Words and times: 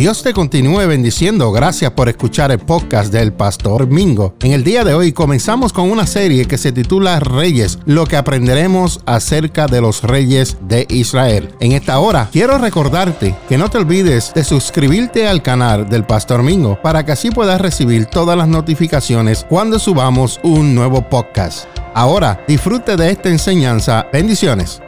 Dios 0.00 0.22
te 0.22 0.32
continúe 0.32 0.86
bendiciendo. 0.86 1.52
Gracias 1.52 1.90
por 1.90 2.08
escuchar 2.08 2.50
el 2.50 2.58
podcast 2.58 3.12
del 3.12 3.34
Pastor 3.34 3.86
Mingo. 3.86 4.34
En 4.40 4.52
el 4.52 4.64
día 4.64 4.82
de 4.82 4.94
hoy 4.94 5.12
comenzamos 5.12 5.74
con 5.74 5.90
una 5.90 6.06
serie 6.06 6.46
que 6.46 6.56
se 6.56 6.72
titula 6.72 7.20
Reyes, 7.20 7.78
lo 7.84 8.06
que 8.06 8.16
aprenderemos 8.16 9.00
acerca 9.04 9.66
de 9.66 9.82
los 9.82 10.02
reyes 10.02 10.56
de 10.62 10.86
Israel. 10.88 11.54
En 11.60 11.72
esta 11.72 11.98
hora 11.98 12.30
quiero 12.32 12.56
recordarte 12.56 13.34
que 13.46 13.58
no 13.58 13.68
te 13.68 13.76
olvides 13.76 14.32
de 14.34 14.42
suscribirte 14.42 15.28
al 15.28 15.42
canal 15.42 15.86
del 15.90 16.06
Pastor 16.06 16.42
Mingo 16.42 16.80
para 16.80 17.04
que 17.04 17.12
así 17.12 17.30
puedas 17.30 17.60
recibir 17.60 18.06
todas 18.06 18.38
las 18.38 18.48
notificaciones 18.48 19.44
cuando 19.50 19.78
subamos 19.78 20.40
un 20.42 20.74
nuevo 20.74 21.10
podcast. 21.10 21.66
Ahora 21.92 22.42
disfrute 22.48 22.96
de 22.96 23.10
esta 23.10 23.28
enseñanza. 23.28 24.06
Bendiciones. 24.10 24.80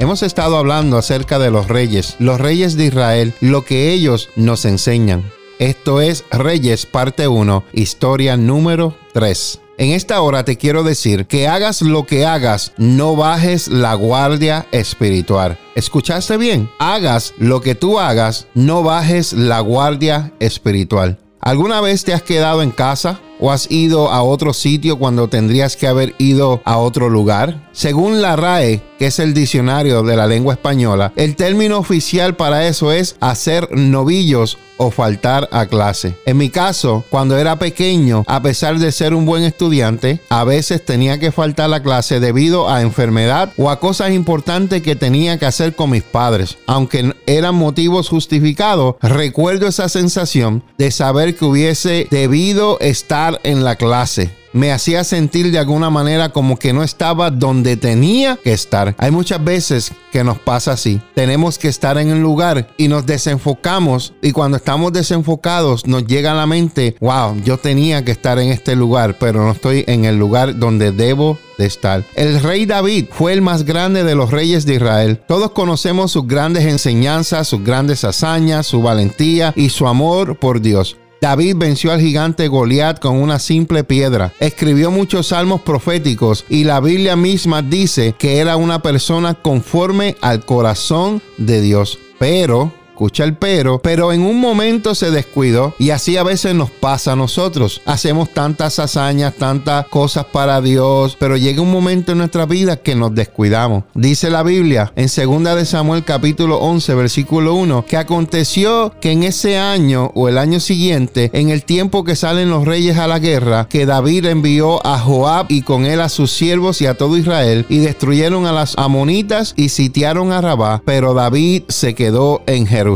Hemos 0.00 0.22
estado 0.22 0.56
hablando 0.58 0.96
acerca 0.96 1.40
de 1.40 1.50
los 1.50 1.66
reyes, 1.66 2.14
los 2.20 2.40
reyes 2.40 2.76
de 2.76 2.84
Israel, 2.84 3.34
lo 3.40 3.64
que 3.64 3.90
ellos 3.92 4.28
nos 4.36 4.64
enseñan. 4.64 5.24
Esto 5.58 6.00
es 6.00 6.24
Reyes 6.30 6.86
parte 6.86 7.26
1, 7.26 7.64
historia 7.72 8.36
número 8.36 8.96
3. 9.12 9.60
En 9.76 9.90
esta 9.90 10.20
hora 10.20 10.44
te 10.44 10.56
quiero 10.56 10.84
decir 10.84 11.26
que 11.26 11.48
hagas 11.48 11.82
lo 11.82 12.06
que 12.06 12.24
hagas, 12.24 12.74
no 12.76 13.16
bajes 13.16 13.66
la 13.66 13.94
guardia 13.94 14.68
espiritual. 14.70 15.58
¿Escuchaste 15.74 16.36
bien? 16.36 16.70
Hagas 16.78 17.34
lo 17.36 17.60
que 17.60 17.74
tú 17.74 17.98
hagas, 17.98 18.46
no 18.54 18.84
bajes 18.84 19.32
la 19.32 19.58
guardia 19.58 20.32
espiritual. 20.38 21.18
¿Alguna 21.40 21.80
vez 21.80 22.04
te 22.04 22.14
has 22.14 22.22
quedado 22.22 22.62
en 22.62 22.70
casa 22.70 23.20
o 23.40 23.50
has 23.50 23.70
ido 23.70 24.10
a 24.10 24.22
otro 24.22 24.52
sitio 24.52 24.98
cuando 24.98 25.28
tendrías 25.28 25.76
que 25.76 25.86
haber 25.86 26.14
ido 26.18 26.60
a 26.64 26.78
otro 26.78 27.08
lugar? 27.08 27.68
Según 27.72 28.20
la 28.20 28.36
RAE, 28.36 28.82
que 28.98 29.06
es 29.06 29.18
el 29.18 29.34
diccionario 29.34 30.02
de 30.02 30.16
la 30.16 30.26
lengua 30.26 30.54
española, 30.54 31.12
el 31.16 31.36
término 31.36 31.78
oficial 31.78 32.36
para 32.36 32.66
eso 32.66 32.92
es 32.92 33.16
hacer 33.20 33.68
novillos 33.76 34.58
o 34.78 34.90
faltar 34.90 35.48
a 35.52 35.66
clase. 35.66 36.14
En 36.24 36.38
mi 36.38 36.48
caso, 36.48 37.04
cuando 37.10 37.36
era 37.36 37.58
pequeño, 37.58 38.24
a 38.26 38.40
pesar 38.42 38.78
de 38.78 38.90
ser 38.90 39.12
un 39.12 39.26
buen 39.26 39.44
estudiante, 39.44 40.20
a 40.30 40.44
veces 40.44 40.84
tenía 40.84 41.18
que 41.18 41.32
faltar 41.32 41.72
a 41.74 41.82
clase 41.82 42.20
debido 42.20 42.70
a 42.70 42.80
enfermedad 42.80 43.52
o 43.56 43.70
a 43.70 43.80
cosas 43.80 44.12
importantes 44.12 44.82
que 44.82 44.96
tenía 44.96 45.38
que 45.38 45.46
hacer 45.46 45.74
con 45.74 45.90
mis 45.90 46.02
padres. 46.02 46.56
Aunque 46.66 47.14
eran 47.26 47.54
motivos 47.54 48.08
justificados, 48.08 48.96
recuerdo 49.02 49.66
esa 49.66 49.88
sensación 49.88 50.62
de 50.78 50.90
saber 50.90 51.36
que 51.36 51.44
hubiese 51.44 52.06
debido 52.10 52.78
estar 52.80 53.40
en 53.42 53.64
la 53.64 53.76
clase 53.76 54.30
me 54.52 54.72
hacía 54.72 55.04
sentir 55.04 55.50
de 55.50 55.58
alguna 55.58 55.90
manera 55.90 56.30
como 56.30 56.58
que 56.58 56.72
no 56.72 56.82
estaba 56.82 57.30
donde 57.30 57.76
tenía 57.76 58.36
que 58.36 58.52
estar. 58.52 58.94
Hay 58.98 59.10
muchas 59.10 59.42
veces 59.42 59.92
que 60.12 60.24
nos 60.24 60.38
pasa 60.38 60.72
así. 60.72 61.00
Tenemos 61.14 61.58
que 61.58 61.68
estar 61.68 61.98
en 61.98 62.12
un 62.12 62.22
lugar 62.22 62.68
y 62.76 62.88
nos 62.88 63.06
desenfocamos 63.06 64.14
y 64.22 64.32
cuando 64.32 64.56
estamos 64.56 64.92
desenfocados 64.92 65.86
nos 65.86 66.06
llega 66.06 66.32
a 66.32 66.36
la 66.36 66.46
mente, 66.46 66.96
wow, 67.00 67.36
yo 67.42 67.58
tenía 67.58 68.04
que 68.04 68.12
estar 68.12 68.38
en 68.38 68.50
este 68.50 68.76
lugar, 68.76 69.16
pero 69.18 69.44
no 69.44 69.52
estoy 69.52 69.84
en 69.86 70.04
el 70.04 70.18
lugar 70.18 70.58
donde 70.58 70.92
debo 70.92 71.38
de 71.58 71.66
estar. 71.66 72.04
El 72.14 72.40
rey 72.40 72.66
David 72.66 73.06
fue 73.10 73.32
el 73.32 73.42
más 73.42 73.64
grande 73.64 74.04
de 74.04 74.14
los 74.14 74.30
reyes 74.30 74.64
de 74.64 74.74
Israel. 74.74 75.20
Todos 75.26 75.50
conocemos 75.50 76.12
sus 76.12 76.26
grandes 76.26 76.64
enseñanzas, 76.64 77.48
sus 77.48 77.62
grandes 77.62 78.04
hazañas, 78.04 78.66
su 78.66 78.80
valentía 78.80 79.52
y 79.56 79.70
su 79.70 79.86
amor 79.86 80.38
por 80.38 80.60
Dios. 80.60 80.96
David 81.20 81.56
venció 81.56 81.92
al 81.92 82.00
gigante 82.00 82.48
Goliat 82.48 83.00
con 83.00 83.16
una 83.16 83.38
simple 83.38 83.84
piedra. 83.84 84.32
Escribió 84.38 84.90
muchos 84.90 85.28
salmos 85.28 85.60
proféticos 85.62 86.44
y 86.48 86.64
la 86.64 86.80
Biblia 86.80 87.16
misma 87.16 87.62
dice 87.62 88.14
que 88.18 88.38
era 88.38 88.56
una 88.56 88.82
persona 88.82 89.34
conforme 89.34 90.16
al 90.20 90.44
corazón 90.44 91.20
de 91.36 91.60
Dios. 91.60 91.98
Pero 92.18 92.72
escucha 92.98 93.22
el 93.22 93.36
pero, 93.36 93.78
pero 93.80 94.12
en 94.12 94.22
un 94.22 94.40
momento 94.40 94.92
se 94.92 95.12
descuidó 95.12 95.72
y 95.78 95.90
así 95.90 96.16
a 96.16 96.24
veces 96.24 96.56
nos 96.56 96.70
pasa 96.70 97.12
a 97.12 97.16
nosotros. 97.16 97.80
Hacemos 97.86 98.34
tantas 98.34 98.80
hazañas, 98.80 99.34
tantas 99.34 99.86
cosas 99.86 100.24
para 100.24 100.60
Dios, 100.60 101.16
pero 101.16 101.36
llega 101.36 101.62
un 101.62 101.70
momento 101.70 102.10
en 102.10 102.18
nuestra 102.18 102.44
vida 102.44 102.78
que 102.78 102.96
nos 102.96 103.14
descuidamos. 103.14 103.84
Dice 103.94 104.30
la 104.30 104.42
Biblia 104.42 104.92
en 104.96 105.06
2 105.06 105.54
de 105.54 105.64
Samuel 105.64 106.02
capítulo 106.02 106.58
11 106.58 106.94
versículo 106.96 107.54
1 107.54 107.84
que 107.86 107.96
aconteció 107.96 108.92
que 109.00 109.12
en 109.12 109.22
ese 109.22 109.58
año 109.58 110.10
o 110.16 110.28
el 110.28 110.36
año 110.36 110.58
siguiente, 110.58 111.30
en 111.34 111.50
el 111.50 111.62
tiempo 111.62 112.02
que 112.02 112.16
salen 112.16 112.50
los 112.50 112.64
reyes 112.64 112.98
a 112.98 113.06
la 113.06 113.20
guerra, 113.20 113.68
que 113.70 113.86
David 113.86 114.26
envió 114.26 114.84
a 114.84 114.98
Joab 114.98 115.46
y 115.50 115.62
con 115.62 115.86
él 115.86 116.00
a 116.00 116.08
sus 116.08 116.32
siervos 116.32 116.82
y 116.82 116.86
a 116.86 116.94
todo 116.94 117.16
Israel 117.16 117.64
y 117.68 117.78
destruyeron 117.78 118.44
a 118.46 118.52
las 118.52 118.76
amonitas 118.76 119.54
y 119.56 119.68
sitiaron 119.68 120.32
a 120.32 120.40
Rabá, 120.40 120.82
pero 120.84 121.14
David 121.14 121.62
se 121.68 121.94
quedó 121.94 122.42
en 122.46 122.66
Jerusalén. 122.66 122.87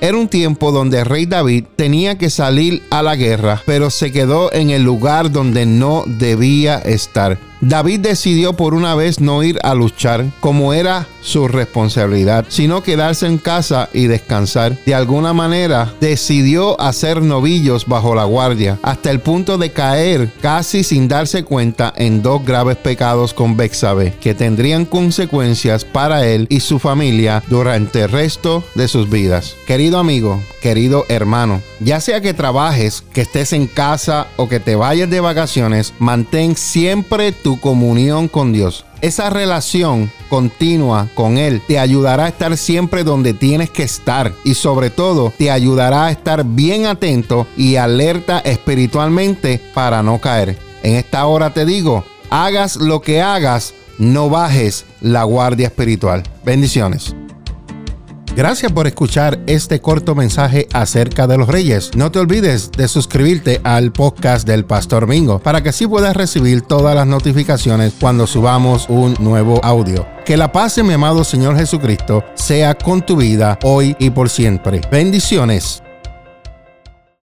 Era 0.00 0.16
un 0.16 0.28
tiempo 0.28 0.72
donde 0.72 0.98
el 0.98 1.06
rey 1.06 1.26
David 1.26 1.64
tenía 1.76 2.18
que 2.18 2.28
salir 2.28 2.82
a 2.90 3.02
la 3.02 3.14
guerra, 3.14 3.62
pero 3.66 3.88
se 3.88 4.10
quedó 4.10 4.52
en 4.52 4.70
el 4.70 4.82
lugar 4.82 5.30
donde 5.30 5.64
no 5.64 6.02
debía 6.06 6.78
estar. 6.78 7.38
David 7.62 8.00
decidió 8.00 8.54
por 8.54 8.74
una 8.74 8.96
vez 8.96 9.20
no 9.20 9.44
ir 9.44 9.60
a 9.62 9.74
luchar 9.74 10.26
como 10.40 10.72
era 10.72 11.06
su 11.20 11.46
responsabilidad, 11.46 12.44
sino 12.48 12.82
quedarse 12.82 13.26
en 13.26 13.38
casa 13.38 13.88
y 13.92 14.08
descansar. 14.08 14.76
De 14.84 14.96
alguna 14.96 15.32
manera 15.32 15.94
decidió 16.00 16.78
hacer 16.80 17.22
novillos 17.22 17.86
bajo 17.86 18.16
la 18.16 18.24
guardia, 18.24 18.80
hasta 18.82 19.12
el 19.12 19.20
punto 19.20 19.58
de 19.58 19.70
caer 19.70 20.28
casi 20.40 20.82
sin 20.82 21.06
darse 21.06 21.44
cuenta 21.44 21.94
en 21.96 22.20
dos 22.20 22.44
graves 22.44 22.76
pecados 22.78 23.32
con 23.32 23.56
Bexabe, 23.56 24.12
que 24.20 24.34
tendrían 24.34 24.84
consecuencias 24.84 25.84
para 25.84 26.26
él 26.26 26.48
y 26.50 26.58
su 26.58 26.80
familia 26.80 27.44
durante 27.46 28.02
el 28.02 28.10
resto 28.10 28.64
de 28.74 28.88
sus 28.88 29.08
vidas. 29.08 29.54
Querido 29.68 30.00
amigo, 30.00 30.42
querido 30.60 31.04
hermano, 31.08 31.62
ya 31.78 32.00
sea 32.00 32.20
que 32.20 32.34
trabajes, 32.34 33.04
que 33.12 33.20
estés 33.20 33.52
en 33.52 33.68
casa 33.68 34.26
o 34.36 34.48
que 34.48 34.58
te 34.58 34.74
vayas 34.74 35.08
de 35.08 35.20
vacaciones, 35.20 35.94
mantén 36.00 36.56
siempre 36.56 37.30
tu 37.30 37.51
comunión 37.60 38.28
con 38.28 38.52
Dios. 38.52 38.84
Esa 39.00 39.30
relación 39.30 40.10
continua 40.28 41.08
con 41.14 41.36
Él 41.36 41.60
te 41.66 41.78
ayudará 41.78 42.26
a 42.26 42.28
estar 42.28 42.56
siempre 42.56 43.04
donde 43.04 43.34
tienes 43.34 43.70
que 43.70 43.82
estar 43.82 44.32
y 44.44 44.54
sobre 44.54 44.90
todo 44.90 45.32
te 45.36 45.50
ayudará 45.50 46.06
a 46.06 46.10
estar 46.10 46.44
bien 46.44 46.86
atento 46.86 47.46
y 47.56 47.76
alerta 47.76 48.38
espiritualmente 48.38 49.60
para 49.74 50.02
no 50.02 50.20
caer. 50.20 50.58
En 50.82 50.94
esta 50.94 51.26
hora 51.26 51.52
te 51.52 51.64
digo, 51.64 52.04
hagas 52.30 52.76
lo 52.76 53.00
que 53.00 53.20
hagas, 53.20 53.74
no 53.98 54.30
bajes 54.30 54.84
la 55.00 55.24
guardia 55.24 55.66
espiritual. 55.66 56.22
Bendiciones. 56.44 57.14
Gracias 58.34 58.72
por 58.72 58.86
escuchar 58.86 59.38
este 59.46 59.80
corto 59.80 60.14
mensaje 60.14 60.66
acerca 60.72 61.26
de 61.26 61.36
los 61.36 61.48
reyes. 61.48 61.90
No 61.94 62.10
te 62.10 62.18
olvides 62.18 62.72
de 62.72 62.88
suscribirte 62.88 63.60
al 63.62 63.92
podcast 63.92 64.46
del 64.46 64.64
Pastor 64.64 65.06
Mingo 65.06 65.38
para 65.38 65.62
que 65.62 65.68
así 65.68 65.86
puedas 65.86 66.16
recibir 66.16 66.62
todas 66.62 66.94
las 66.94 67.06
notificaciones 67.06 67.92
cuando 68.00 68.26
subamos 68.26 68.86
un 68.88 69.14
nuevo 69.20 69.62
audio. 69.62 70.06
Que 70.24 70.38
la 70.38 70.50
paz 70.50 70.78
mi 70.82 70.94
amado 70.94 71.24
Señor 71.24 71.56
Jesucristo 71.58 72.24
sea 72.34 72.74
con 72.74 73.04
tu 73.04 73.16
vida 73.16 73.58
hoy 73.62 73.94
y 73.98 74.08
por 74.08 74.30
siempre. 74.30 74.80
Bendiciones. 74.90 75.81